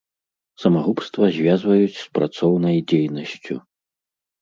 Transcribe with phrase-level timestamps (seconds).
[0.63, 3.63] Самагубства звязваюць з працоўнай дзейнасцю.